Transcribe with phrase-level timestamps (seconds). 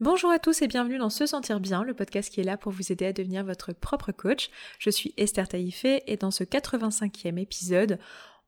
[0.00, 2.72] Bonjour à tous et bienvenue dans Se Sentir Bien, le podcast qui est là pour
[2.72, 4.48] vous aider à devenir votre propre coach.
[4.78, 7.98] Je suis Esther Taïfé et dans ce 85e épisode,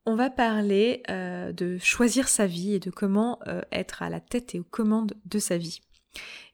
[0.06, 4.18] on va parler euh, de choisir sa vie et de comment euh, être à la
[4.18, 5.82] tête et aux commandes de sa vie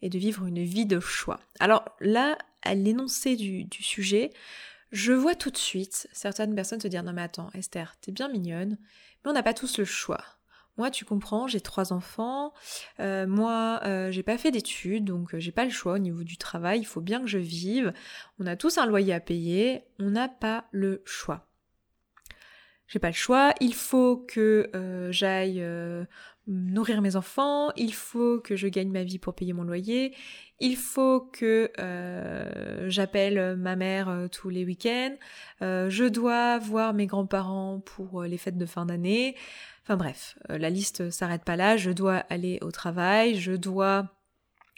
[0.03, 1.39] et de vivre une vie de choix.
[1.61, 4.33] Alors là, à l'énoncé du, du sujet,
[4.91, 8.29] je vois tout de suite certaines personnes se dire non mais attends Esther, t'es bien
[8.29, 8.77] mignonne,
[9.25, 10.25] mais on n'a pas tous le choix.
[10.79, 12.53] Moi, tu comprends, j'ai trois enfants.
[13.01, 16.23] Euh, moi, euh, j'ai pas fait d'études, donc euh, j'ai pas le choix au niveau
[16.23, 16.79] du travail.
[16.79, 17.93] Il faut bien que je vive.
[18.39, 19.83] On a tous un loyer à payer.
[19.99, 21.49] On n'a pas le choix.
[22.87, 23.53] J'ai pas le choix.
[23.61, 24.71] Il faut que
[25.11, 25.63] j'aille
[26.47, 27.71] nourrir mes enfants.
[27.77, 30.15] Il faut que je gagne ma vie pour payer mon loyer.
[30.59, 31.71] Il faut que
[32.89, 35.17] j'appelle ma mère tous les week-ends.
[35.61, 39.37] je dois voir mes grands-parents pour les fêtes de fin d'année.
[39.89, 44.15] Enfin bref, euh, la liste s'arrête pas là, je dois aller au travail, je dois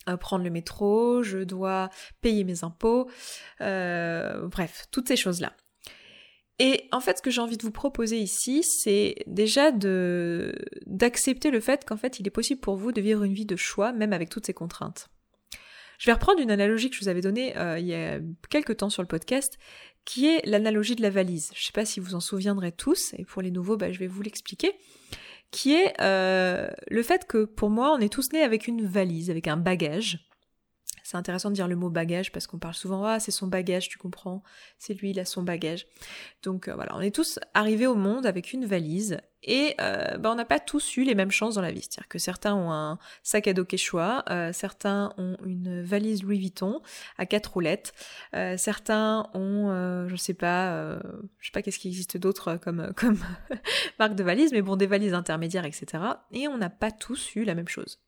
[0.08, 3.10] euh, prendre le métro, je dois payer mes impôts,
[3.60, 5.52] euh, bref, toutes ces choses-là.
[6.60, 11.58] Et en fait, ce que j'ai envie de vous proposer ici, c'est déjà d'accepter le
[11.58, 14.12] fait qu'en fait, il est possible pour vous de vivre une vie de choix, même
[14.12, 15.08] avec toutes ces contraintes.
[15.98, 18.90] Je vais reprendre une analogie que je vous avais donnée il y a quelques temps
[18.90, 19.58] sur le podcast,
[20.04, 21.50] qui est l'analogie de la valise.
[21.54, 23.98] Je ne sais pas si vous en souviendrez tous, et pour les nouveaux, bah, je
[23.98, 24.74] vais vous l'expliquer
[25.50, 29.30] qui est euh, le fait que pour moi, on est tous nés avec une valise,
[29.30, 30.26] avec un bagage.
[31.02, 33.88] C'est intéressant de dire le mot bagage parce qu'on parle souvent ah c'est son bagage,
[33.88, 34.44] tu comprends,
[34.78, 35.88] c'est lui il a son bagage.
[36.44, 40.30] Donc euh, voilà, on est tous arrivés au monde avec une valise et euh, bah,
[40.30, 41.80] on n'a pas tous eu les mêmes chances dans la vie.
[41.80, 46.38] C'est-à-dire que certains ont un sac à dos Quechua, euh, certains ont une valise Louis
[46.38, 46.82] Vuitton
[47.16, 47.94] à quatre roulettes,
[48.34, 50.98] euh, certains ont, euh, je sais pas,
[51.38, 53.18] je sais pas qu'est-ce qui existe d'autre comme, comme
[53.98, 55.86] marque de valise, mais bon, des valises intermédiaires, etc.
[56.32, 57.98] Et on n'a pas tous eu la même chose.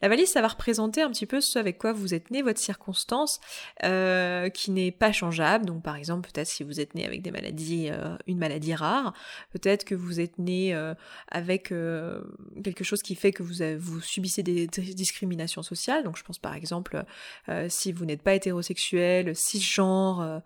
[0.00, 2.60] La valise, ça va représenter un petit peu ce avec quoi vous êtes né, votre
[2.60, 3.40] circonstance,
[3.80, 5.66] qui n'est pas changeable.
[5.66, 7.90] Donc par exemple, peut-être si vous êtes né avec des maladies,
[8.26, 9.12] une maladie rare,
[9.52, 10.94] peut-être que vous êtes né euh,
[11.28, 12.22] avec euh,
[12.62, 16.04] quelque chose qui fait que vous, subissez des, discriminations sociales.
[16.04, 17.04] Donc je pense par exemple
[17.48, 20.42] euh, si vous n'êtes pas hétérosexuel, cisgenre,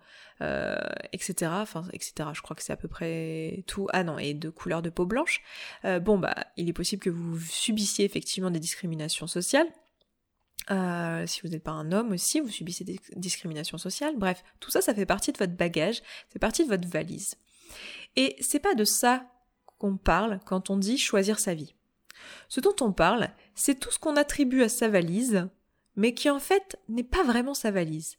[1.13, 1.51] etc.
[1.53, 2.29] Enfin, etc.
[2.33, 3.87] Je crois que c'est à peu près tout.
[3.93, 5.41] Ah non, et de couleur de peau blanche.
[6.01, 9.67] bon bah, il est possible que vous subissiez effectivement des discriminations sociales.
[10.69, 14.15] si vous n'êtes pas un homme aussi, vous subissez des discriminations sociales.
[14.17, 17.35] Bref, tout ça, ça fait partie de votre bagage, c'est partie de votre valise.
[18.15, 19.25] Et c'est pas de ça
[19.97, 21.75] parle quand on dit choisir sa vie.
[22.47, 25.47] Ce dont on parle, c'est tout ce qu'on attribue à sa valise,
[25.95, 28.17] mais qui en fait n'est pas vraiment sa valise.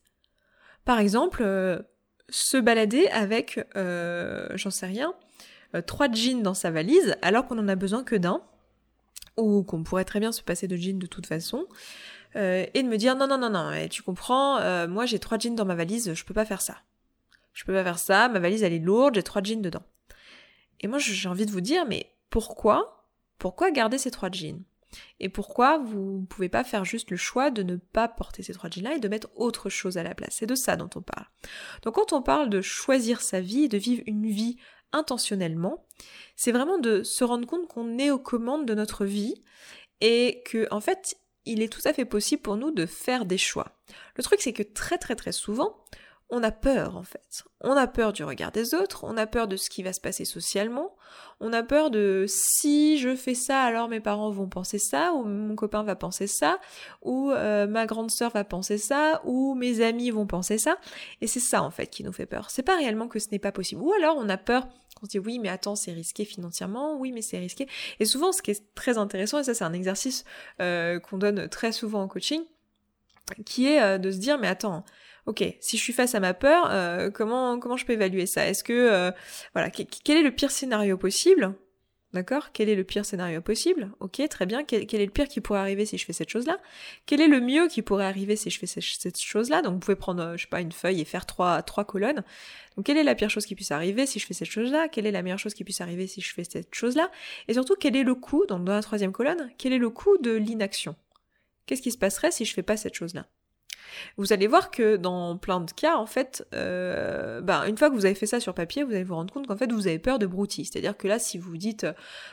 [0.85, 1.81] Par exemple, euh,
[2.29, 5.15] se balader avec, euh, j'en sais rien,
[5.75, 8.43] euh, trois jeans dans sa valise alors qu'on en a besoin que d'un,
[9.37, 11.67] ou qu'on pourrait très bien se passer de jeans de toute façon,
[12.37, 15.65] et de me dire non non non non, tu comprends, moi j'ai trois jeans dans
[15.65, 16.79] ma valise, je peux pas faire ça.
[17.53, 19.85] Je peux pas faire ça, ma valise elle est lourde, j'ai trois jeans dedans.
[20.81, 23.09] Et moi, j'ai envie de vous dire, mais pourquoi
[23.39, 24.63] Pourquoi garder ces trois jeans?
[25.21, 28.53] Et pourquoi vous ne pouvez pas faire juste le choix de ne pas porter ces
[28.53, 30.37] trois jeans-là et de mettre autre chose à la place?
[30.39, 31.27] C'est de ça dont on parle.
[31.83, 34.57] Donc quand on parle de choisir sa vie, de vivre une vie
[34.93, 35.85] intentionnellement,
[36.37, 39.35] c'est vraiment de se rendre compte qu'on est aux commandes de notre vie
[40.01, 43.39] et que en fait, il est tout à fait possible pour nous de faire des
[43.39, 43.77] choix.
[44.17, 45.77] Le truc c'est que très très très souvent,
[46.31, 47.45] on a peur en fait.
[47.61, 50.01] On a peur du regard des autres, on a peur de ce qui va se
[50.01, 50.97] passer socialement,
[51.41, 55.25] on a peur de si je fais ça alors mes parents vont penser ça, ou
[55.25, 56.59] mon copain va penser ça,
[57.03, 60.79] ou euh, ma grande sœur va penser ça, ou mes amis vont penser ça.
[61.21, 62.51] Et c'est ça en fait qui nous fait peur.
[62.51, 63.83] C'est pas réellement que ce n'est pas possible.
[63.83, 64.67] Ou alors on a peur
[65.03, 67.69] on se dit oui mais attends c'est risqué financièrement, oui mais c'est risqué.
[68.01, 70.25] Et souvent ce qui est très intéressant, et ça c'est un exercice
[70.61, 72.43] euh, qu'on donne très souvent en coaching,
[73.45, 74.85] qui est euh, de se dire mais attends,
[75.27, 78.47] ok, si je suis face à ma peur, euh, comment comment je peux évaluer ça?
[78.47, 79.11] Est-ce que euh,
[79.55, 81.55] voilà, quel est le pire scénario possible?
[82.15, 82.53] D'accord?
[82.53, 83.91] Quel est le pire scénario possible?
[83.99, 84.63] Ok, très bien.
[84.63, 86.59] Quel, est le pire qui pourrait arriver si je fais cette chose-là?
[87.07, 89.63] Quel est le mieux qui pourrait arriver si je fais cette, chose-là?
[89.63, 92.23] Donc vous pouvez prendre, euh, je sais pas, une feuille et faire trois, trois colonnes.
[92.77, 94.87] Donc quelle est la pire chose qui puisse arriver si je fais cette chose-là?
[94.89, 97.11] Quelle est la meilleure chose qui puisse arriver si je fais cette chose-là?
[97.49, 100.17] Et surtout, quel est le coût, donc dans la troisième colonne, quel est le coût
[100.19, 100.95] de l'inaction?
[101.67, 103.27] Qu'est-ce qui se passerait si je fais pas cette chose-là?
[104.17, 107.95] Vous allez voir que dans plein de cas, en fait, euh, ben, une fois que
[107.95, 109.99] vous avez fait ça sur papier, vous allez vous rendre compte qu'en fait, vous avez
[109.99, 110.65] peur de broutilles.
[110.65, 111.93] C'est-à-dire que là, si vous dites, euh,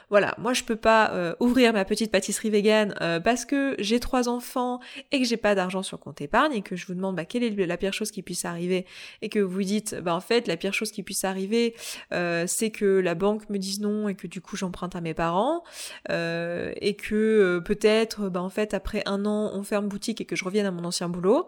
[0.09, 2.93] voilà, moi je peux pas euh, ouvrir ma petite pâtisserie végane
[3.23, 4.79] parce que j'ai trois enfants
[5.11, 7.43] et que j'ai pas d'argent sur compte épargne et que je vous demande bah, quelle
[7.43, 8.85] est la pire chose qui puisse arriver
[9.21, 11.75] et que vous dites, bah en fait, la pire chose qui puisse arriver,
[12.11, 15.63] c'est que la banque me dise non et que du coup j'emprunte à mes parents
[16.09, 20.43] et que peut-être, bah en fait, après un an, on ferme boutique et que je
[20.43, 21.40] revienne à mon ancien boulot.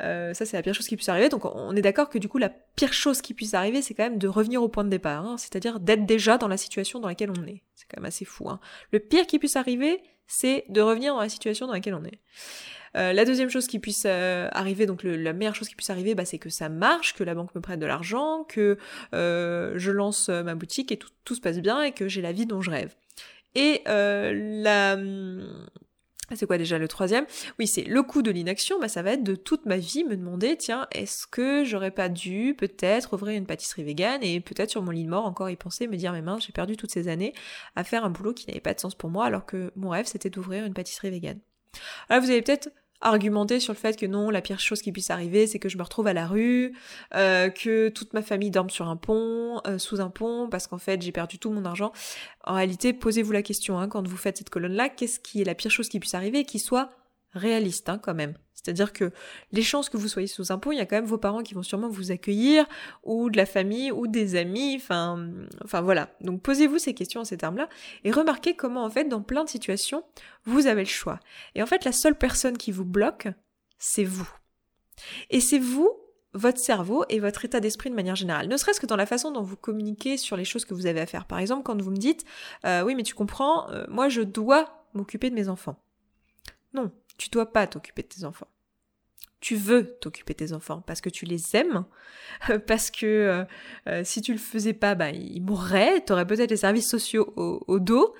[0.00, 1.28] Euh, ça, c'est la pire chose qui puisse arriver.
[1.28, 4.04] Donc, on est d'accord que du coup, la pire chose qui puisse arriver, c'est quand
[4.04, 5.24] même de revenir au point de départ.
[5.24, 5.36] Hein.
[5.38, 7.62] c'est-à-dire d'être déjà dans la situation dans laquelle on est.
[7.74, 8.48] C'est quand même assez fou.
[8.48, 8.60] Hein.
[8.92, 12.18] Le pire qui puisse arriver, c'est de revenir dans la situation dans laquelle on est.
[12.96, 16.14] Euh, la deuxième chose qui puisse euh, arriver, donc la meilleure chose qui puisse arriver,
[16.14, 18.78] bah, c'est que ça marche, que la banque me prête de l'argent, que
[19.12, 22.62] je lance ma boutique et tout, se passe bien et que j'ai la vie dont
[22.62, 22.94] je rêve.
[23.54, 24.96] Et la ah,
[26.36, 27.26] c'est quoi déjà le troisième?
[27.58, 30.16] Oui, c'est le coût de l'inaction, bah, ça va être de toute ma vie me
[30.16, 34.82] demander, tiens, est-ce que j'aurais pas dû peut-être ouvrir une pâtisserie végane et peut-être sur
[34.82, 37.08] mon lit de mort encore y penser, me dire, mais mince, j'ai perdu toutes ces
[37.08, 37.32] années
[37.76, 40.06] à faire un boulot qui n'avait pas de sens pour moi alors que mon rêve
[40.06, 41.40] c'était d'ouvrir une pâtisserie végane.
[42.08, 45.10] Alors vous avez peut-être argumenter sur le fait que non, la pire chose qui puisse
[45.10, 46.74] arriver, c'est que je me retrouve à la rue,
[47.14, 50.78] euh, que toute ma famille dorme sur un pont, euh, sous un pont, parce qu'en
[50.78, 51.92] fait j'ai perdu tout mon argent.
[52.44, 55.54] En réalité, posez-vous la question hein, quand vous faites cette colonne-là, qu'est-ce qui est la
[55.54, 56.90] pire chose qui puisse arriver qui soit
[57.32, 58.34] réaliste hein, quand même?
[58.62, 59.12] C'est-à-dire que
[59.52, 61.54] les chances que vous soyez sous impôt, il y a quand même vos parents qui
[61.54, 62.66] vont sûrement vous accueillir,
[63.04, 65.30] ou de la famille, ou des amis, enfin,
[65.64, 66.10] enfin voilà.
[66.20, 67.68] Donc posez-vous ces questions en ces termes-là,
[68.04, 70.02] et remarquez comment en fait dans plein de situations,
[70.44, 71.20] vous avez le choix.
[71.54, 73.28] Et en fait la seule personne qui vous bloque,
[73.78, 74.28] c'est vous.
[75.30, 75.90] Et c'est vous
[76.34, 78.48] votre cerveau et votre état d'esprit de manière générale.
[78.48, 81.00] Ne serait-ce que dans la façon dont vous communiquez sur les choses que vous avez
[81.00, 81.26] à faire.
[81.26, 82.24] Par exemple, quand vous me dites,
[82.66, 85.76] euh, oui mais tu comprends, euh, moi je dois m'occuper de mes enfants.
[86.74, 88.48] Non, tu dois pas t'occuper de tes enfants.
[89.40, 91.84] Tu veux t'occuper de tes enfants parce que tu les aimes,
[92.66, 93.44] parce que euh,
[93.88, 97.32] euh, si tu le faisais pas, bah, ils mourraient, tu aurais peut-être les services sociaux
[97.36, 98.14] au, dos,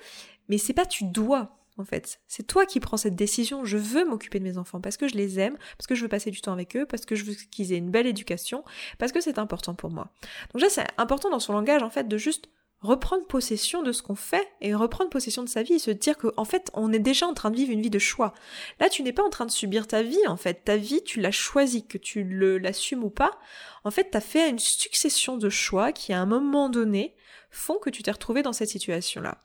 [0.47, 2.21] mais c'est pas tu dois en fait.
[2.27, 3.65] C'est toi qui prends cette décision.
[3.65, 6.09] Je veux m'occuper de mes enfants parce que je les aime, parce que je veux
[6.09, 8.63] passer du temps avec eux, parce que je veux qu'ils aient une belle éducation,
[8.97, 10.11] parce que c'est important pour moi.
[10.53, 12.49] Donc là, c'est important dans son langage en fait de juste
[12.81, 16.17] reprendre possession de ce qu'on fait et reprendre possession de sa vie et se dire
[16.17, 18.33] qu'en en fait on est déjà en train de vivre une vie de choix.
[18.79, 21.19] Là tu n'es pas en train de subir ta vie en fait, ta vie tu
[21.19, 22.23] l'as choisie, que tu
[22.59, 23.37] l'assumes ou pas,
[23.83, 27.15] en fait tu as fait une succession de choix qui à un moment donné
[27.51, 29.43] font que tu t'es retrouvé dans cette situation là.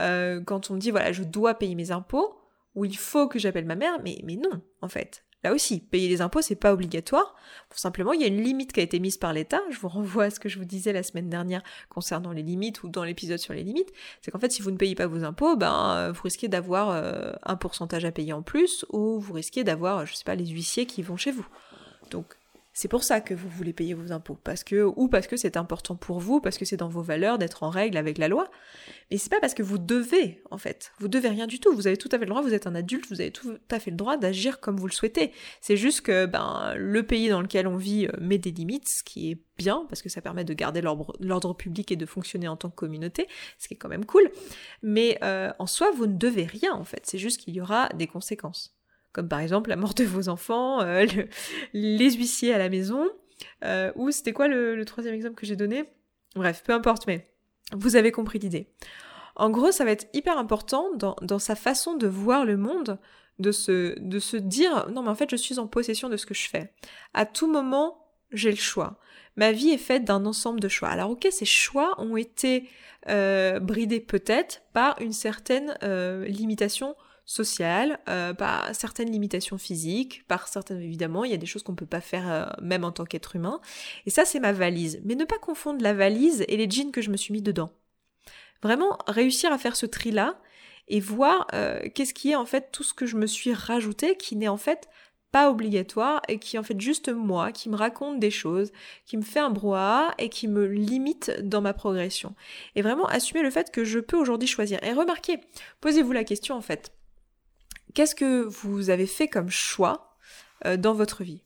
[0.00, 2.40] Euh, quand on me dit voilà je dois payer mes impôts,
[2.74, 5.23] ou il faut que j'appelle ma mère, mais, mais non en fait.
[5.44, 7.36] Là aussi, payer les impôts, c'est pas obligatoire.
[7.70, 9.60] simplement, il y a une limite qui a été mise par l'État.
[9.70, 12.82] Je vous renvoie à ce que je vous disais la semaine dernière concernant les limites
[12.82, 13.92] ou dans l'épisode sur les limites.
[14.22, 17.32] C'est qu'en fait, si vous ne payez pas vos impôts, ben, vous risquez d'avoir euh,
[17.42, 20.86] un pourcentage à payer en plus ou vous risquez d'avoir, je sais pas, les huissiers
[20.86, 21.46] qui vont chez vous.
[22.10, 22.36] Donc,
[22.76, 25.56] c'est pour ça que vous voulez payer vos impôts, parce que ou parce que c'est
[25.56, 28.50] important pour vous, parce que c'est dans vos valeurs d'être en règle avec la loi.
[29.10, 30.90] Mais c'est pas parce que vous devez, en fait.
[30.98, 31.72] Vous devez rien du tout.
[31.72, 32.42] Vous avez tout à fait le droit.
[32.42, 33.06] Vous êtes un adulte.
[33.08, 35.30] Vous avez tout à fait le droit d'agir comme vous le souhaitez.
[35.60, 39.04] C'est juste que ben le pays dans lequel on vit euh, met des limites, ce
[39.04, 42.56] qui est bien parce que ça permet de garder l'ordre public et de fonctionner en
[42.56, 43.28] tant que communauté,
[43.58, 44.28] ce qui est quand même cool.
[44.82, 47.02] Mais euh, en soi, vous ne devez rien en fait.
[47.04, 48.74] C'est juste qu'il y aura des conséquences
[49.14, 51.06] comme par exemple la mort de vos enfants, euh,
[51.72, 53.08] les huissiers à la maison,
[53.64, 55.84] euh, ou c'était quoi le, troisième exemple que j'ai donné?
[56.34, 57.30] Bref, peu importe, mais
[57.72, 58.68] vous avez compris l'idée.
[59.36, 62.98] En gros, ça va être hyper important dans, sa façon de voir le monde,
[63.38, 66.48] de se, dire non mais en fait je suis en possession de ce que je
[66.48, 66.72] fais.
[67.14, 68.98] À tout moment, j'ai le choix.
[69.36, 70.88] Ma vie est faite d'un ensemble de choix.
[70.88, 72.68] Alors ok, ces choix ont été
[73.08, 75.76] euh, bridés peut-être par une certaine
[76.26, 76.96] limitation
[77.26, 81.74] sociale, euh, par certaines limitations physiques, par certaines évidemment, il y a des choses qu'on
[81.74, 83.60] peut pas faire euh, même en tant qu'être humain.
[84.06, 85.00] Et ça c'est ma valise.
[85.04, 87.70] Mais ne pas confondre la valise et les jeans que je me suis mis dedans.
[88.62, 90.38] Vraiment réussir à faire ce tri là
[90.88, 94.16] et voir euh, qu'est-ce qui est en fait tout ce que je me suis rajouté
[94.16, 94.88] qui n'est en fait
[95.32, 98.70] pas obligatoire et qui est en fait juste moi, qui me raconte des choses,
[99.04, 102.36] qui me fait un brouhaha et qui me limite dans ma progression.
[102.76, 104.78] Et vraiment assumer le fait que je peux aujourd'hui choisir.
[104.84, 105.40] Et remarquez,
[105.80, 106.92] posez-vous la question en fait,
[107.94, 110.16] Qu'est-ce que vous avez fait comme choix
[110.66, 111.42] euh, dans votre vie?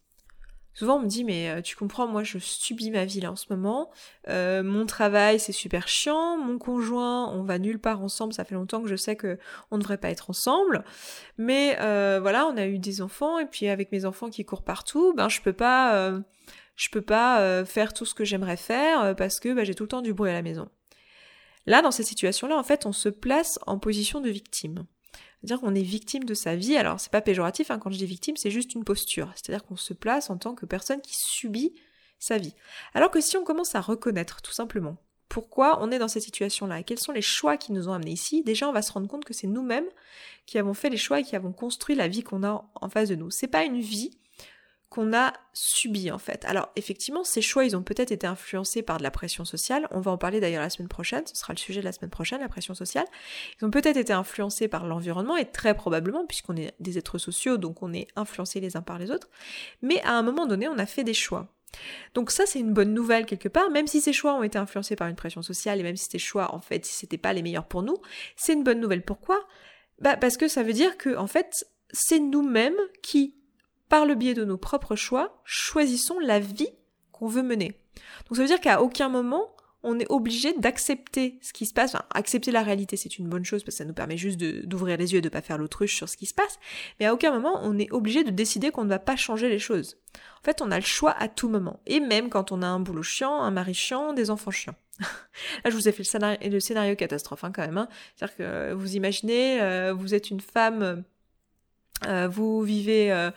[0.72, 3.36] Souvent on me dit mais euh, tu comprends moi je subis ma vie là en
[3.36, 3.90] ce moment,
[4.28, 8.54] euh, mon travail c'est super chiant, mon conjoint on va nulle part ensemble, ça fait
[8.54, 9.38] longtemps que je sais que
[9.70, 10.84] on ne devrait pas être ensemble,
[11.36, 11.74] mais
[12.20, 13.38] voilà on a eu des enfants.
[13.40, 16.12] Et puis avec mes enfants qui courent partout, ben je peux pas
[16.76, 19.88] je peux pas faire tout ce que j'aimerais faire parce que ben, j'ai tout le
[19.88, 20.68] temps du bruit à la maison.
[21.66, 24.86] Là dans cette situation là en fait on se place en position de victime.
[25.40, 26.76] C'est-à-dire qu'on est victime de sa vie.
[26.76, 29.30] Alors c'est pas péjoratif hein, quand je dis victime, c'est juste une posture.
[29.34, 31.74] C'est-à-dire qu'on se place en tant que personne qui subit
[32.18, 32.54] sa vie.
[32.94, 34.96] Alors que si on commence à reconnaître tout simplement
[35.28, 38.12] pourquoi on est dans cette situation-là et quels sont les choix qui nous ont amenés
[38.12, 39.88] ici, déjà on va se rendre compte que c'est nous-mêmes
[40.46, 43.10] qui avons fait les choix et qui avons construit la vie qu'on a en face
[43.10, 43.30] de nous.
[43.30, 44.17] C'est pas une vie
[44.88, 46.44] qu'on a subi en fait.
[46.46, 49.86] Alors effectivement, ces choix, ils ont peut-être été influencés par de la pression sociale.
[49.90, 52.10] On va en parler d'ailleurs la semaine prochaine, ce sera le sujet de la semaine
[52.10, 53.06] prochaine, la pression sociale.
[53.60, 57.58] Ils ont peut-être été influencés par l'environnement et très probablement, puisqu'on est des êtres sociaux,
[57.58, 59.28] donc on est influencés les uns par les autres.
[59.82, 61.54] Mais à un moment donné, on a fait des choix.
[62.14, 64.96] Donc ça, c'est une bonne nouvelle quelque part, même si ces choix ont été influencés
[64.96, 67.68] par une pression sociale et même si ces choix, en fait, c'était pas les meilleurs
[67.68, 67.96] pour nous,
[68.36, 69.04] c'est une bonne nouvelle.
[69.04, 69.38] Pourquoi?
[70.00, 73.34] Bah parce que ça veut dire que, en fait, c'est nous-mêmes qui
[73.88, 76.70] par le biais de nos propres choix, choisissons la vie
[77.12, 77.78] qu'on veut mener.
[78.28, 79.48] Donc ça veut dire qu'à aucun moment,
[79.82, 81.94] on est obligé d'accepter ce qui se passe.
[81.94, 84.96] Enfin, accepter la réalité, c'est une bonne chose parce que ça nous permet juste d'ouvrir
[84.96, 86.58] les yeux et de pas faire l'autruche sur ce qui se passe.
[86.98, 89.58] Mais à aucun moment, on est obligé de décider qu'on ne va pas changer les
[89.58, 89.96] choses.
[90.40, 91.80] En fait, on a le choix à tout moment.
[91.86, 94.74] Et même quand on a un boulot chiant, un mari chiant, des enfants chiants.
[95.00, 97.78] Là, je vous ai fait le scénario, catastrophe hein, quand même.
[97.78, 97.88] Hein.
[98.16, 101.04] C'est-à-dire que vous imaginez, euh, vous êtes une femme...
[102.06, 103.30] Euh, vous vivez euh,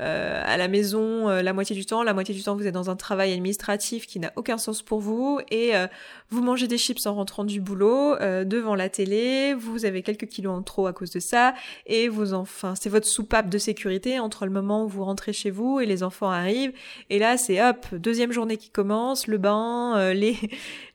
[0.00, 2.74] euh, à la maison euh, la moitié du temps, la moitié du temps vous êtes
[2.74, 5.86] dans un travail administratif qui n'a aucun sens pour vous et euh,
[6.30, 10.52] vous mangez des chips en rentrant du boulot devant la télé, vous avez quelques kilos
[10.52, 11.54] en trop à cause de ça
[11.86, 15.50] et vous enfin c'est votre soupape de sécurité entre le moment où vous rentrez chez
[15.50, 16.72] vous et les enfants arrivent
[17.08, 20.36] et là c'est hop deuxième journée qui commence, le bain, les,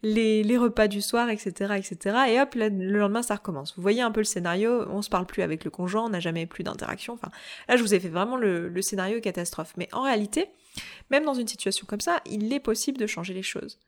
[0.03, 3.73] les, les repas du soir etc etc et hop le lendemain ça recommence.
[3.77, 6.19] Vous voyez un peu le scénario, on se parle plus avec le conjoint, on n'a
[6.19, 7.13] jamais plus d'interaction.
[7.13, 7.29] Enfin
[7.69, 9.73] là je vous ai fait vraiment le, le scénario catastrophe.
[9.77, 10.47] Mais en réalité,
[11.09, 13.79] même dans une situation comme ça, il est possible de changer les choses.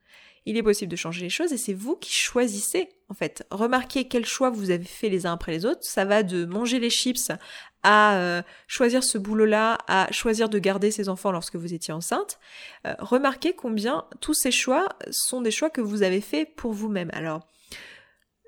[0.45, 3.45] Il est possible de changer les choses et c'est vous qui choisissez en fait.
[3.51, 5.83] Remarquez quels choix vous avez fait les uns après les autres.
[5.83, 7.31] Ça va de manger les chips
[7.83, 12.39] à euh, choisir ce boulot-là, à choisir de garder ses enfants lorsque vous étiez enceinte.
[12.87, 17.11] Euh, remarquez combien tous ces choix sont des choix que vous avez faits pour vous-même.
[17.13, 17.47] Alors,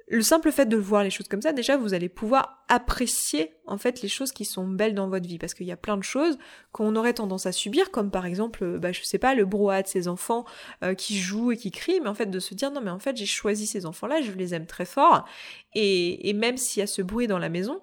[0.07, 3.77] le simple fait de voir les choses comme ça, déjà, vous allez pouvoir apprécier en
[3.77, 6.03] fait les choses qui sont belles dans votre vie, parce qu'il y a plein de
[6.03, 6.37] choses
[6.71, 9.81] qu'on aurait tendance à subir, comme par exemple, euh, bah, je sais pas, le brouhaha
[9.81, 10.45] de ces enfants
[10.83, 12.99] euh, qui jouent et qui crient, mais en fait de se dire non, mais en
[12.99, 15.25] fait j'ai choisi ces enfants-là, je les aime très fort,
[15.73, 17.81] et, et même s'il y a ce bruit dans la maison,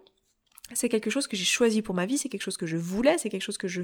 [0.74, 3.18] c'est quelque chose que j'ai choisi pour ma vie, c'est quelque chose que je voulais,
[3.18, 3.82] c'est quelque chose que je,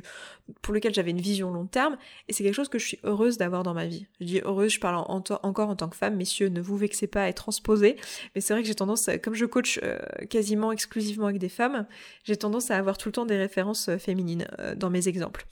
[0.63, 1.97] pour lequel j'avais une vision long terme,
[2.29, 4.07] et c'est quelque chose que je suis heureuse d'avoir dans ma vie.
[4.21, 7.23] Je dis heureuse, je parle encore en tant que femme, messieurs, ne vous vexez pas
[7.23, 7.47] à être
[8.35, 11.87] mais c'est vrai que j'ai tendance, comme je coach euh, quasiment exclusivement avec des femmes,
[12.25, 15.47] j'ai tendance à avoir tout le temps des références euh, féminines euh, dans mes exemples.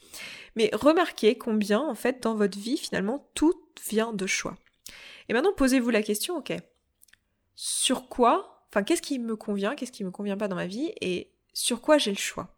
[0.55, 3.53] Mais remarquez combien, en fait, dans votre vie, finalement, tout
[3.89, 4.57] vient de choix.
[5.29, 6.53] Et maintenant, posez-vous la question, ok,
[7.55, 11.31] sur quoi Qu'est-ce qui me convient, qu'est-ce qui me convient pas dans ma vie et
[11.53, 12.55] sur quoi j'ai le choix?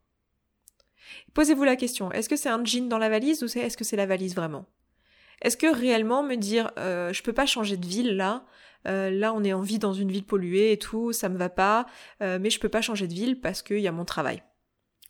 [1.33, 3.95] Posez-vous la question, est-ce que c'est un jean dans la valise ou est-ce que c'est
[3.95, 4.65] la valise vraiment?
[5.41, 8.45] Est-ce que réellement me dire euh, je peux pas changer de ville là
[8.87, 11.49] euh, là on est en vie dans une ville polluée et tout, ça me va
[11.49, 11.85] pas,
[12.21, 14.43] euh, mais je peux pas changer de ville parce qu'il y a mon travail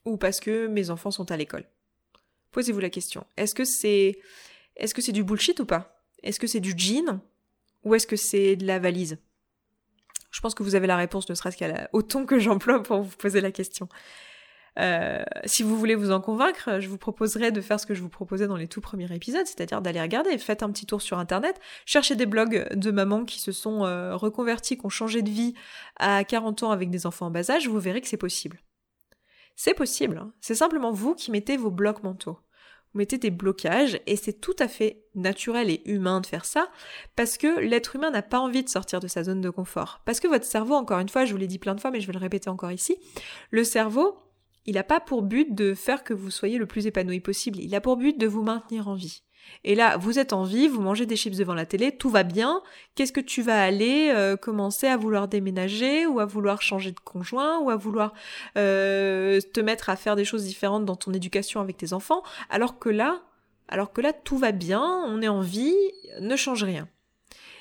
[0.05, 1.65] ou parce que mes enfants sont à l'école?
[2.51, 3.25] Posez-vous la question.
[3.37, 4.19] Est-ce que c'est
[4.75, 6.01] est-ce que c'est du bullshit ou pas?
[6.23, 7.21] Est-ce que c'est du jean
[7.83, 9.17] ou est-ce que c'est de la valise?
[10.37, 13.01] Je pense que vous avez la réponse, ne serait-ce qu'à au ton que j'emploie pour
[13.01, 13.89] vous poser la question.
[14.77, 18.03] Euh, si vous voulez vous en convaincre, je vous proposerai de faire ce que je
[18.03, 21.17] vous proposais dans les tout premiers épisodes, c'est-à-dire d'aller regarder, faites un petit tour sur
[21.17, 25.29] internet, cherchez des blogs de mamans qui se sont euh, reconverties, qui ont changé de
[25.31, 25.55] vie
[25.95, 28.61] à 40 ans avec des enfants en bas âge, vous verrez que c'est possible.
[29.55, 30.33] C'est possible, hein.
[30.39, 32.37] c'est simplement vous qui mettez vos blocs mentaux
[32.97, 36.69] mettez des blocages et c'est tout à fait naturel et humain de faire ça
[37.15, 40.01] parce que l'être humain n'a pas envie de sortir de sa zone de confort.
[40.05, 42.01] Parce que votre cerveau, encore une fois, je vous l'ai dit plein de fois mais
[42.01, 42.97] je vais le répéter encore ici,
[43.51, 44.17] le cerveau,
[44.65, 47.73] il n'a pas pour but de faire que vous soyez le plus épanoui possible, il
[47.73, 49.23] a pour but de vous maintenir en vie.
[49.63, 52.23] Et là, vous êtes en vie, vous mangez des chips devant la télé, tout va
[52.23, 52.61] bien.
[52.95, 56.99] Qu'est-ce que tu vas aller euh, commencer à vouloir déménager ou à vouloir changer de
[56.99, 58.13] conjoint ou à vouloir
[58.57, 62.23] euh, te mettre à faire des choses différentes dans ton éducation avec tes enfants?
[62.49, 63.21] Alors que là,
[63.67, 65.75] alors que là tout va bien, on est en vie,
[66.19, 66.87] ne change rien.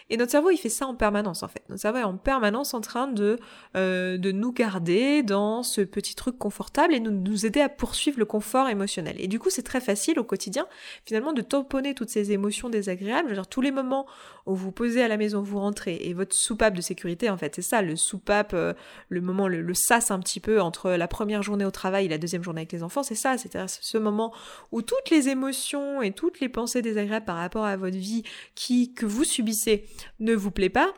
[0.08, 1.62] Et notre cerveau, il fait ça en permanence, en fait.
[1.68, 3.38] Notre cerveau est en permanence en train de,
[3.76, 8.18] euh, de nous garder dans ce petit truc confortable et nous, nous aider à poursuivre
[8.18, 9.16] le confort émotionnel.
[9.18, 10.66] Et du coup, c'est très facile au quotidien,
[11.04, 13.34] finalement, de tamponner toutes ces émotions désagréables.
[13.34, 14.06] Genre, tous les moments
[14.46, 17.54] où vous posez à la maison, vous rentrez, et votre soupape de sécurité, en fait,
[17.56, 18.72] c'est ça, le soupape, euh,
[19.08, 22.18] le moment, le, sas un petit peu entre la première journée au travail et la
[22.18, 24.32] deuxième journée avec les enfants, c'est ça, c'est-à-dire ce moment
[24.72, 28.22] où toutes les émotions et toutes les pensées désagréables par rapport à votre vie
[28.54, 29.84] qui, que vous subissez,
[30.20, 30.94] ne vous plaît pas,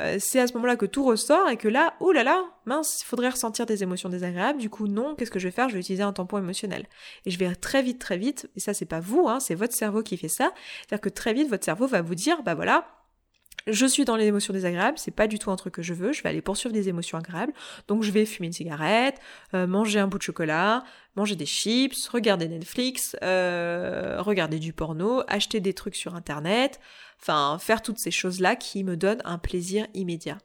[0.00, 3.00] euh, c'est à ce moment-là que tout ressort et que là, oh là là, mince,
[3.02, 4.58] il faudrait ressentir des émotions désagréables.
[4.58, 5.68] Du coup, non, qu'est-ce que je vais faire?
[5.68, 6.86] Je vais utiliser un tampon émotionnel.
[7.26, 9.74] Et je vais très vite, très vite, et ça c'est pas vous, hein, c'est votre
[9.74, 10.52] cerveau qui fait ça.
[10.80, 12.86] C'est-à-dire que très vite, votre cerveau va vous dire, bah voilà,
[13.66, 16.12] je suis dans les émotions désagréables, c'est pas du tout un truc que je veux,
[16.12, 17.52] je vais aller poursuivre des émotions agréables,
[17.88, 19.16] donc je vais fumer une cigarette,
[19.54, 20.84] euh, manger un bout de chocolat,
[21.16, 26.80] manger des chips, regarder Netflix, euh, regarder du porno, acheter des trucs sur internet,
[27.20, 30.38] enfin faire toutes ces choses-là qui me donnent un plaisir immédiat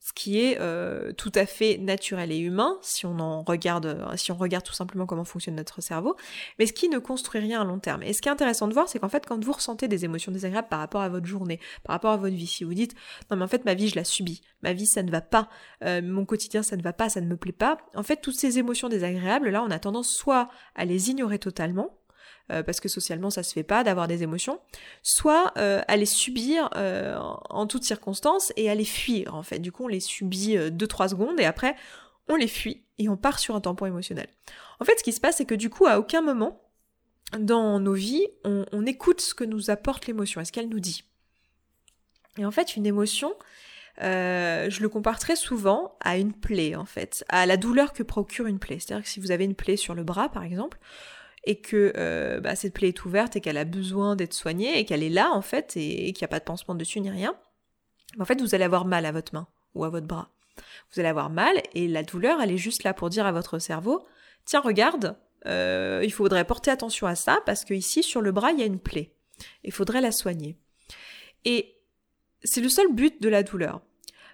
[0.00, 4.16] ce qui est euh, tout à fait naturel et humain si on en regarde, euh,
[4.16, 6.16] si on regarde tout simplement comment fonctionne notre cerveau,
[6.58, 8.02] mais ce qui ne construit rien à long terme.
[8.02, 10.32] Et ce qui est intéressant de voir, c'est qu'en fait, quand vous ressentez des émotions
[10.32, 12.94] désagréables par rapport à votre journée, par rapport à votre vie, si vous dites
[13.30, 15.48] non mais en fait ma vie je la subis, ma vie ça ne va pas,
[15.84, 18.36] euh, mon quotidien ça ne va pas, ça ne me plaît pas, en fait toutes
[18.36, 21.99] ces émotions désagréables là on a tendance soit à les ignorer totalement,
[22.50, 24.60] euh, parce que socialement ça se fait pas d'avoir des émotions,
[25.02, 29.60] soit euh, à les subir euh, en toutes circonstances et à les fuir en fait.
[29.60, 31.76] Du coup on les subit 2-3 secondes et après
[32.28, 34.26] on les fuit et on part sur un tampon émotionnel.
[34.80, 36.60] En fait ce qui se passe c'est que du coup à aucun moment
[37.38, 41.04] dans nos vies on, écoute ce que nous apporte l'émotion, est-ce qu'elle nous dit.
[42.36, 43.32] Et en fait une émotion,
[44.00, 48.46] je le compare très souvent à une plaie en fait, à la douleur que procure
[48.46, 48.80] une plaie.
[48.80, 50.78] C'est-à-dire que si vous avez une plaie sur le bras par exemple,
[51.44, 54.84] et que euh, bah, cette plaie est ouverte et qu'elle a besoin d'être soignée et
[54.84, 57.34] qu'elle est là en fait et, qu'il n'y a pas de pansement dessus ni rien,
[58.18, 60.30] en fait vous allez avoir mal à votre main ou à votre bras.
[60.92, 63.58] Vous allez avoir mal et la douleur elle est juste là pour dire à votre
[63.58, 64.04] cerveau
[64.44, 65.16] tiens regarde
[65.46, 68.62] euh, il faudrait porter attention à ça parce que ici sur le bras il y
[68.62, 69.14] a une plaie.
[69.64, 70.58] Il faudrait la soigner.
[71.46, 71.76] Et
[72.44, 73.80] c'est le seul but de la douleur.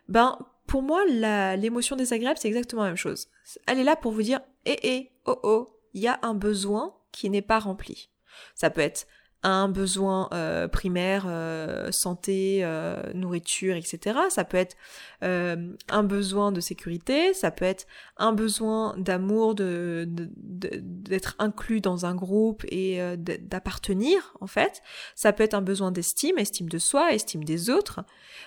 [0.09, 3.29] Ben pour moi l'émotion désagréable c'est exactement la même chose.
[3.69, 6.95] Elle est là pour vous dire eh eh oh oh il y a un besoin
[7.11, 8.11] qui n'est pas rempli.
[8.55, 9.09] Ça peut être
[9.47, 14.19] un besoin euh, primaire, euh, santé, euh, nourriture, etc.
[14.29, 14.77] Ça peut être
[15.23, 17.87] un besoin de sécurité, ça peut être
[18.17, 24.83] un besoin d'amour, de, d'être inclus dans un groupe et d'appartenir en fait.
[25.15, 28.05] Ça peut être un besoin d'estime, estime de soi, estime des autres.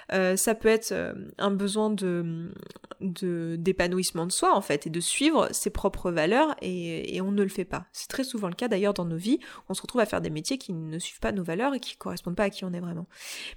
[0.10, 0.94] ça peut être
[1.38, 2.54] un besoin de,
[3.02, 7.44] d'épanouissement de soi en fait et de suivre ses propres valeurs et, et on ne
[7.44, 7.88] le fait pas.
[7.92, 9.40] C'est très souvent le cas d'ailleurs dans nos vies.
[9.68, 11.96] On se retrouve à faire des métiers qui ne suivent pas nos valeurs et qui
[11.96, 13.08] correspondent pas à qui on est vraiment.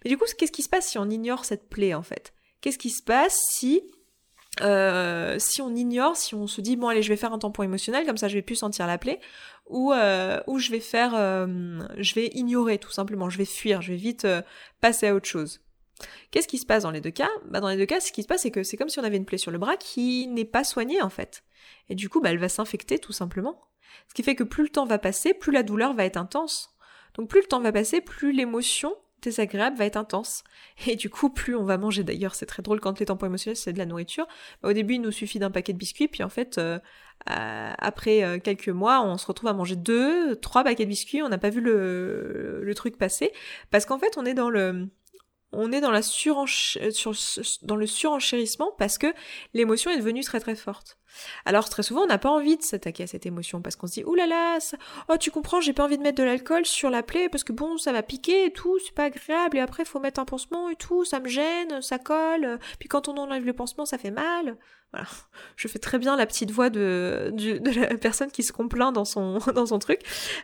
[0.04, 2.34] Mais du coup, qu'est-ce qui se passe si on ignore cette plaie en fait?
[2.60, 3.82] Qu'est-ce qui se passe si
[4.60, 7.62] euh, si on ignore, si on se dit bon allez je vais faire un tampon
[7.62, 9.18] émotionnel comme ça je vais plus sentir la plaie,
[9.66, 13.80] ou euh, ou je vais faire, euh, je vais ignorer tout simplement, je vais fuir,
[13.80, 14.26] je vais vite
[14.80, 15.60] passer à autre chose.
[16.30, 17.30] Qu'est-ce qui se passe dans les deux cas?
[17.46, 19.04] Bah dans les deux cas, ce qui se passe c'est que c'est comme si on
[19.04, 21.44] avait une plaie sur le bras qui n'est pas soignée en fait,
[21.88, 23.58] et du coup bah elle va s'infecter tout simplement.
[24.08, 26.71] Ce qui fait que plus le temps va passer, plus la douleur va être intense.
[27.16, 30.42] Donc plus le temps va passer, plus l'émotion désagréable va être intense.
[30.86, 32.02] Et du coup, plus on va manger.
[32.04, 34.26] D'ailleurs, c'est très drôle quand les tampons émotionnels, c'est de la nourriture.
[34.62, 36.78] Bah, au début, il nous suffit d'un paquet de biscuits, puis en fait, euh,
[37.26, 41.28] après euh, quelques mois, on se retrouve à manger deux, trois paquets de biscuits, on
[41.28, 43.32] n'a pas vu le truc passer.
[43.70, 44.88] Parce qu'en fait, on est dans le
[45.52, 46.00] on est dans, la
[47.62, 49.12] dans le surenchérissement parce que
[49.54, 50.98] l'émotion est devenue très très forte.
[51.44, 53.94] Alors très souvent on n'a pas envie de s'attaquer à cette émotion parce qu'on se
[53.94, 56.90] dit oulala, là là, oh tu comprends, j'ai pas envie de mettre de l'alcool sur
[56.90, 59.84] la plaie parce que bon ça va piquer et tout, c'est pas agréable et après
[59.84, 63.44] faut mettre un pansement et tout, ça me gêne, ça colle, puis quand on enlève
[63.44, 64.56] le pansement ça fait mal.
[64.92, 65.08] Voilà,
[65.56, 69.06] je fais très bien la petite voix de, de, la personne qui se complaint dans
[69.06, 70.00] son dans son truc.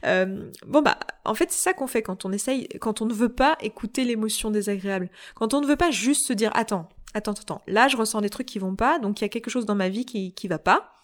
[0.07, 3.13] Euh, bon bah en fait c'est ça qu'on fait quand on essaye, quand on ne
[3.13, 7.33] veut pas écouter l'émotion désagréable, quand on ne veut pas juste se dire attends attends,
[7.33, 9.67] attends, là je ressens des trucs qui vont pas, donc il y a quelque chose
[9.67, 10.95] dans ma vie qui, qui va pas.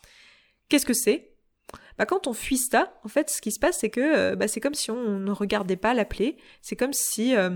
[0.69, 1.35] Qu'est-ce que c'est?
[1.99, 4.49] Bah, quand on fuit ça, en fait, ce qui se passe, c'est que euh, bah,
[4.49, 6.37] c'est comme si on ne regardait pas la plaie.
[6.61, 7.51] C'est comme si euh,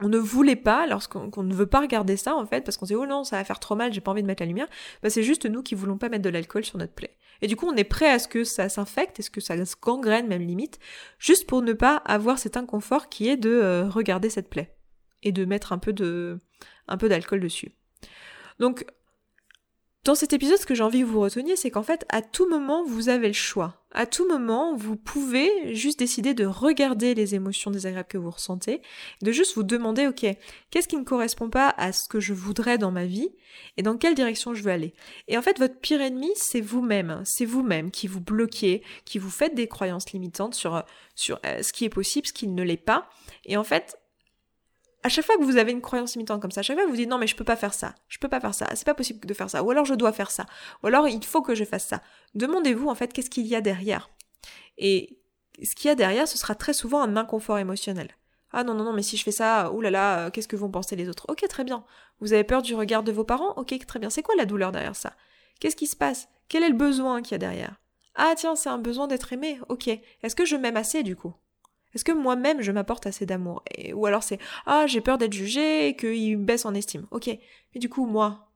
[0.00, 2.92] on ne voulait pas, lorsqu'on ne veut pas regarder ça, en fait, parce qu'on se
[2.92, 4.68] dit oh non, ça va faire trop mal, j'ai pas envie de mettre la lumière.
[5.02, 7.16] Bah, c'est juste nous qui voulons pas mettre de l'alcool sur notre plaie.
[7.40, 9.64] Et du coup, on est prêt à ce que ça s'infecte, est ce que ça
[9.64, 10.78] se gangrène même limite,
[11.18, 14.74] juste pour ne pas avoir cet inconfort qui est de euh, regarder cette plaie
[15.22, 16.38] et de mettre un peu de
[16.86, 17.72] un peu d'alcool dessus.
[18.58, 18.84] Donc,
[20.08, 22.48] dans cet épisode, ce que j'ai envie que vous reteniez, c'est qu'en fait, à tout
[22.48, 23.84] moment, vous avez le choix.
[23.92, 28.80] À tout moment, vous pouvez juste décider de regarder les émotions désagréables que vous ressentez,
[29.20, 30.24] de juste vous demander, ok,
[30.70, 33.28] qu'est-ce qui ne correspond pas à ce que je voudrais dans ma vie,
[33.76, 34.94] et dans quelle direction je veux aller.
[35.26, 37.20] Et en fait, votre pire ennemi, c'est vous-même.
[37.26, 40.84] C'est vous-même qui vous bloquez, qui vous faites des croyances limitantes sur,
[41.16, 43.10] sur euh, ce qui est possible, ce qui ne l'est pas.
[43.44, 43.98] Et en fait,
[45.08, 46.90] à chaque fois que vous avez une croyance limitante comme ça, à chaque fois que
[46.90, 48.84] vous dites non mais je peux pas faire ça, je peux pas faire ça, c'est
[48.84, 50.44] pas possible de faire ça, ou alors je dois faire ça,
[50.82, 52.02] ou alors il faut que je fasse ça.
[52.34, 54.10] Demandez-vous en fait qu'est-ce qu'il y a derrière.
[54.76, 55.18] Et
[55.62, 58.10] ce qu'il y a derrière, ce sera très souvent un inconfort émotionnel.
[58.52, 60.94] Ah non, non, non, mais si je fais ça, oulala, là, qu'est-ce que vont penser
[60.94, 61.26] les autres?
[61.28, 61.84] Ok, très bien.
[62.20, 63.52] Vous avez peur du regard de vos parents?
[63.56, 64.08] Ok, très bien.
[64.08, 65.14] C'est quoi la douleur derrière ça?
[65.60, 66.28] Qu'est-ce qui se passe?
[66.48, 67.76] Quel est le besoin qu'il y a derrière?
[68.14, 69.60] Ah tiens, c'est un besoin d'être aimé.
[69.68, 69.88] Ok.
[69.88, 71.34] Est-ce que je m'aime assez du coup?
[71.94, 73.62] Est-ce que moi-même je m'apporte assez d'amour?
[73.94, 77.06] Ou alors c'est Ah, j'ai peur d'être jugé et qu'il baisse en estime.
[77.10, 77.26] Ok.
[77.26, 78.48] Mais du coup, moi,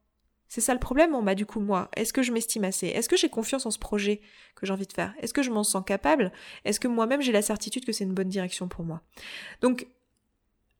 [0.48, 2.88] c'est ça le problème, on bah du coup moi, est-ce que je m'estime assez?
[2.88, 4.20] Est-ce que j'ai confiance en ce projet
[4.54, 5.14] que j'ai envie de faire?
[5.20, 6.30] Est-ce que je m'en sens capable?
[6.66, 9.00] Est-ce que moi-même j'ai la certitude que c'est une bonne direction pour moi?
[9.62, 9.86] Donc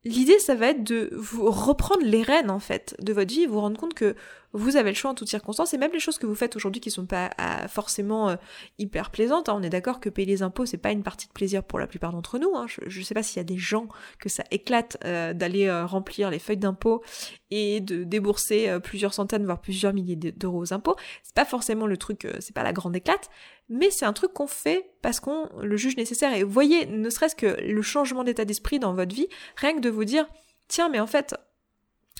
[0.05, 3.47] l'idée ça va être de vous reprendre les rênes en fait de votre vie et
[3.47, 4.15] vous rendre compte que
[4.53, 6.79] vous avez le choix en toutes circonstances et même les choses que vous faites aujourd'hui
[6.79, 8.35] qui sont pas ah, forcément euh,
[8.77, 9.49] hyper plaisantes.
[9.49, 9.55] Hein.
[9.57, 11.87] on est d'accord que payer les impôts c'est pas une partie de plaisir pour la
[11.87, 12.55] plupart d'entre nous.
[12.55, 12.67] Hein.
[12.67, 13.87] je, ne sais pas s'il y a des gens
[14.19, 17.03] que ça éclate euh, d'aller euh, remplir les feuilles d'impôts
[17.49, 20.95] et de débourser plusieurs centaines voire plusieurs milliers d'euros aux impôts.
[21.23, 23.29] C'est pas forcément le truc, c'est pas la grande éclate,
[23.73, 26.33] mais c'est un truc qu'on fait parce qu'on le juge nécessaire.
[26.33, 29.89] Et voyez, ne serait-ce que le changement d'état d'esprit dans votre vie, rien que de
[29.89, 30.27] vous dire
[30.67, 31.35] tiens mais en fait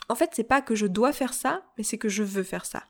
[0.10, 2.66] en fait, c'est pas que je dois faire ça, mais c'est que je veux faire
[2.66, 2.84] ça.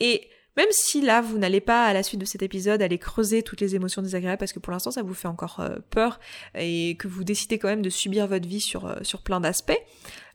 [0.00, 3.42] Et même si là, vous n'allez pas, à la suite de cet épisode, aller creuser
[3.42, 6.18] toutes les émotions désagréables, parce que pour l'instant, ça vous fait encore euh, peur,
[6.54, 9.78] et que vous décidez quand même de subir votre vie sur, euh, sur plein d'aspects,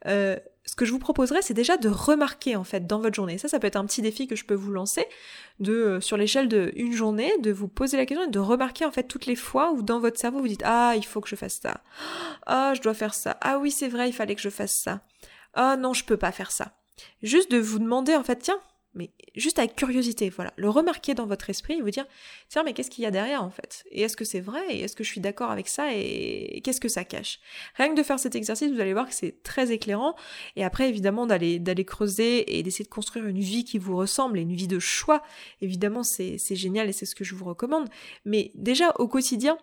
[0.08, 3.38] euh, ce que je vous proposerais, c'est déjà de remarquer, en fait, dans votre journée.
[3.38, 5.06] Ça, ça peut être un petit défi que je peux vous lancer,
[5.60, 8.91] de, sur l'échelle de une journée, de vous poser la question et de remarquer, en
[8.91, 11.36] fait, toutes les fois où dans votre cerveau, vous dites, ah, il faut que je
[11.36, 11.82] fasse ça.
[12.45, 13.38] Ah, je dois faire ça.
[13.41, 15.02] Ah oui, c'est vrai, il fallait que je fasse ça
[15.54, 16.73] ah non, je peux pas faire ça.
[17.21, 18.60] Juste de vous demander en fait, tiens,
[18.95, 22.06] mais juste avec curiosité, voilà, le remarquer dans votre esprit et vous dire,
[22.49, 23.84] tiens, mais qu'est-ce qu'il y a derrière en fait?
[23.91, 24.62] Et est-ce que c'est vrai?
[24.69, 25.93] Et est-ce que je suis d'accord avec ça?
[25.93, 27.39] Et qu'est-ce que ça cache?
[27.75, 30.15] Rien que de faire cet exercice, vous allez voir que c'est très éclairant.
[30.56, 34.41] Et après, évidemment, d'aller creuser et d'essayer de construire une vie qui vous ressemble et
[34.41, 35.23] une vie de choix.
[35.62, 37.89] Évidemment, c'est génial et c'est ce que je vous recommande.
[38.25, 39.58] Mais déjà au quotidien,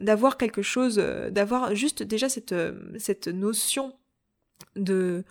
[0.00, 3.94] d'avoir quelque chose, euh, d'avoir juste déjà cette euh, cette notion
[4.74, 5.24] de,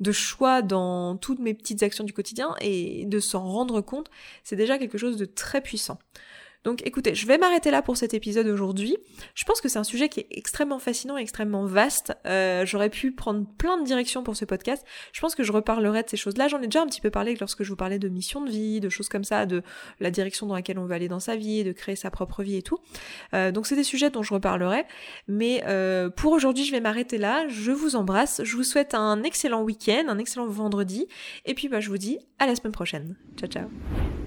[0.00, 4.10] de choix dans toutes mes petites actions du quotidien et de s'en rendre compte,
[4.42, 5.98] c'est déjà quelque chose de très puissant.
[6.64, 8.96] Donc écoutez, je vais m'arrêter là pour cet épisode aujourd'hui.
[9.34, 12.14] Je pense que c'est un sujet qui est extrêmement fascinant et extrêmement vaste.
[12.26, 14.84] Euh, J'aurais pu prendre plein de directions pour ce podcast.
[15.12, 16.48] Je pense que je reparlerai de ces choses-là.
[16.48, 18.80] J'en ai déjà un petit peu parlé lorsque je vous parlais de mission de vie,
[18.80, 19.62] de choses comme ça, de
[20.00, 22.56] la direction dans laquelle on veut aller dans sa vie, de créer sa propre vie
[22.56, 22.78] et tout.
[23.34, 24.84] Euh, donc c'est des sujets dont je reparlerai.
[25.28, 27.46] Mais euh, pour aujourd'hui, je vais m'arrêter là.
[27.48, 28.40] Je vous embrasse.
[28.42, 31.08] Je vous souhaite un excellent week-end, un excellent vendredi.
[31.44, 33.16] Et puis bah, je vous dis à la semaine prochaine.
[33.36, 33.68] Ciao ciao.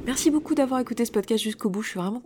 [0.06, 1.82] Merci beaucoup d'avoir écouté ce podcast jusqu'au bout.
[1.82, 2.22] Je suis vraiment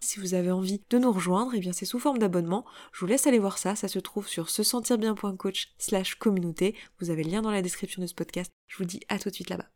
[0.00, 2.64] Si vous avez envie de nous rejoindre, et eh bien c'est sous forme d'abonnement.
[2.92, 6.74] Je vous laisse aller voir ça, ça se trouve sur se sentir bien.coach slash communauté.
[7.00, 8.50] Vous avez le lien dans la description de ce podcast.
[8.66, 9.68] Je vous dis à tout de suite là-bas.